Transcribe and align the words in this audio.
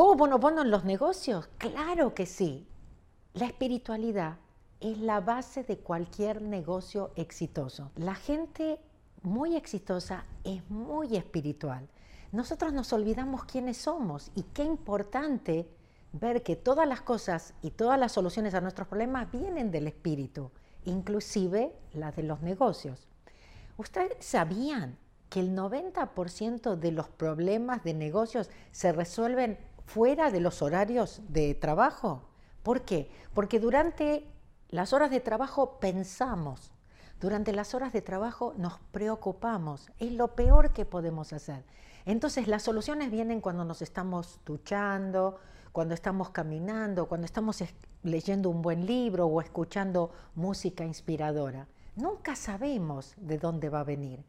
Ho'oponopono 0.00 0.62
en 0.62 0.70
los 0.70 0.84
negocios? 0.84 1.48
Claro 1.58 2.14
que 2.14 2.24
sí. 2.24 2.68
La 3.34 3.46
espiritualidad 3.46 4.36
es 4.78 4.98
la 4.98 5.18
base 5.18 5.64
de 5.64 5.78
cualquier 5.78 6.40
negocio 6.40 7.10
exitoso. 7.16 7.90
La 7.96 8.14
gente 8.14 8.78
muy 9.22 9.56
exitosa 9.56 10.24
es 10.44 10.62
muy 10.70 11.16
espiritual. 11.16 11.88
Nosotros 12.30 12.72
nos 12.72 12.92
olvidamos 12.92 13.44
quiénes 13.44 13.78
somos 13.78 14.30
y 14.36 14.44
qué 14.44 14.62
importante 14.62 15.68
ver 16.12 16.44
que 16.44 16.54
todas 16.54 16.86
las 16.86 17.00
cosas 17.00 17.54
y 17.60 17.72
todas 17.72 17.98
las 17.98 18.12
soluciones 18.12 18.54
a 18.54 18.60
nuestros 18.60 18.86
problemas 18.86 19.32
vienen 19.32 19.72
del 19.72 19.88
espíritu, 19.88 20.52
inclusive 20.84 21.74
las 21.92 22.14
de 22.14 22.22
los 22.22 22.40
negocios. 22.40 23.08
¿Ustedes 23.76 24.24
sabían 24.24 24.96
que 25.28 25.40
el 25.40 25.56
90% 25.56 26.76
de 26.76 26.92
los 26.92 27.08
problemas 27.08 27.82
de 27.82 27.94
negocios 27.94 28.48
se 28.70 28.92
resuelven 28.92 29.58
fuera 29.88 30.30
de 30.30 30.40
los 30.40 30.60
horarios 30.60 31.22
de 31.28 31.54
trabajo? 31.54 32.22
¿Por 32.62 32.82
qué? 32.82 33.10
Porque 33.32 33.58
durante 33.58 34.28
las 34.68 34.92
horas 34.92 35.10
de 35.10 35.20
trabajo 35.20 35.78
pensamos, 35.80 36.72
durante 37.20 37.52
las 37.52 37.74
horas 37.74 37.94
de 37.94 38.02
trabajo 38.02 38.52
nos 38.58 38.78
preocupamos, 38.92 39.90
es 39.98 40.12
lo 40.12 40.34
peor 40.34 40.72
que 40.72 40.84
podemos 40.84 41.32
hacer. 41.32 41.64
Entonces 42.04 42.48
las 42.48 42.62
soluciones 42.62 43.10
vienen 43.10 43.40
cuando 43.40 43.64
nos 43.64 43.80
estamos 43.80 44.40
duchando, 44.44 45.38
cuando 45.72 45.94
estamos 45.94 46.30
caminando, 46.30 47.06
cuando 47.06 47.24
estamos 47.24 47.64
leyendo 48.02 48.50
un 48.50 48.60
buen 48.60 48.84
libro 48.84 49.26
o 49.26 49.40
escuchando 49.40 50.12
música 50.34 50.84
inspiradora. 50.84 51.66
Nunca 51.96 52.36
sabemos 52.36 53.14
de 53.16 53.38
dónde 53.38 53.70
va 53.70 53.80
a 53.80 53.84
venir, 53.84 54.22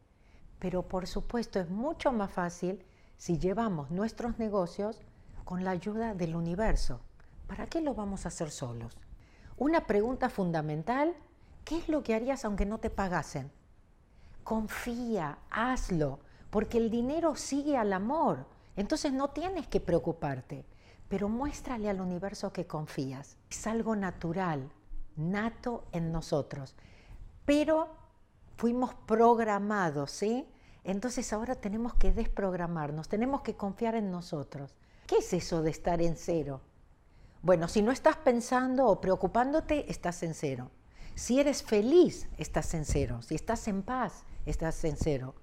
pero 0.57 0.83
por 0.83 1.05
supuesto 1.05 1.59
es 1.59 1.69
mucho 1.69 2.13
más 2.13 2.31
fácil 2.31 2.85
si 3.17 3.37
llevamos 3.37 3.91
nuestros 3.91 4.39
negocios 4.39 5.01
con 5.49 5.63
la 5.63 5.71
ayuda 5.71 6.13
del 6.13 6.35
universo. 6.35 7.01
¿Para 7.47 7.65
qué 7.65 7.81
lo 7.81 7.95
vamos 7.95 8.23
a 8.23 8.27
hacer 8.27 8.51
solos? 8.51 8.95
Una 9.57 9.87
pregunta 9.87 10.29
fundamental, 10.29 11.15
¿qué 11.65 11.79
es 11.79 11.89
lo 11.89 12.03
que 12.03 12.13
harías 12.13 12.45
aunque 12.45 12.67
no 12.67 12.77
te 12.77 12.91
pagasen? 12.91 13.51
Confía, 14.43 15.39
hazlo, 15.49 16.19
porque 16.51 16.77
el 16.77 16.91
dinero 16.91 17.35
sigue 17.35 17.77
al 17.77 17.93
amor, 17.93 18.45
entonces 18.75 19.11
no 19.11 19.31
tienes 19.31 19.65
que 19.67 19.79
preocuparte, 19.79 20.67
pero 21.07 21.29
muéstrale 21.29 21.89
al 21.89 21.99
universo 21.99 22.53
que 22.53 22.67
confías. 22.67 23.35
Es 23.49 23.65
algo 23.65 23.95
natural, 23.95 24.71
nato 25.15 25.85
en 25.91 26.11
nosotros 26.11 26.75
pero 27.49 27.87
fuimos 28.57 28.93
programados, 29.07 30.11
¿sí? 30.11 30.47
Entonces 30.83 31.33
ahora 31.33 31.55
tenemos 31.55 31.95
que 31.95 32.11
desprogramarnos, 32.11 33.09
tenemos 33.09 33.41
que 33.41 33.55
confiar 33.55 33.95
en 33.95 34.11
nosotros. 34.11 34.75
¿Qué 35.09 35.17
es 35.17 35.33
eso 35.33 35.63
de 35.63 35.71
estar 35.71 36.03
en 36.03 36.15
cero? 36.15 36.61
Bueno, 37.41 37.67
si 37.67 37.81
no 37.81 37.91
estás 37.91 38.17
pensando 38.17 38.85
o 38.85 39.01
preocupándote, 39.01 39.89
estás 39.89 40.21
en 40.21 40.35
cero. 40.35 40.69
Si 41.15 41.39
eres 41.39 41.63
feliz, 41.63 42.29
estás 42.37 42.75
en 42.75 42.85
cero. 42.85 43.23
Si 43.23 43.33
estás 43.33 43.67
en 43.67 43.81
paz, 43.81 44.23
estás 44.45 44.83
en 44.83 44.97
cero. 44.97 45.33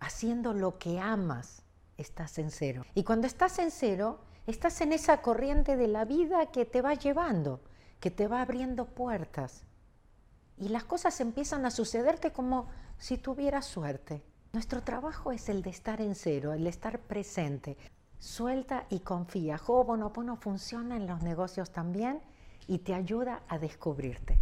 Haciendo 0.00 0.52
lo 0.52 0.78
que 0.78 0.98
amas, 0.98 1.62
estás 1.96 2.38
en 2.38 2.50
cero. 2.50 2.82
Y 2.96 3.04
cuando 3.04 3.28
estás 3.28 3.60
en 3.60 3.70
cero, 3.70 4.18
estás 4.48 4.80
en 4.80 4.92
esa 4.92 5.22
corriente 5.22 5.76
de 5.76 5.86
la 5.86 6.04
vida 6.04 6.46
que 6.50 6.64
te 6.64 6.82
va 6.82 6.94
llevando, 6.94 7.60
que 8.00 8.10
te 8.10 8.26
va 8.26 8.42
abriendo 8.42 8.86
puertas 8.86 9.62
y 10.56 10.70
las 10.70 10.82
cosas 10.82 11.20
empiezan 11.20 11.64
a 11.66 11.70
sucederte 11.70 12.32
como 12.32 12.66
si 12.98 13.16
tuvieras 13.16 13.64
suerte. 13.64 14.24
Nuestro 14.52 14.82
trabajo 14.82 15.30
es 15.30 15.48
el 15.48 15.62
de 15.62 15.70
estar 15.70 16.00
en 16.00 16.16
cero, 16.16 16.52
el 16.52 16.64
de 16.64 16.70
estar 16.70 16.98
presente. 16.98 17.76
Suelta 18.18 18.86
y 18.90 19.00
confía. 19.00 19.60
Ho'oponopono 19.64 20.36
funciona 20.36 20.96
en 20.96 21.06
los 21.06 21.22
negocios 21.22 21.70
también 21.70 22.20
y 22.66 22.78
te 22.78 22.94
ayuda 22.94 23.42
a 23.48 23.58
descubrirte. 23.58 24.38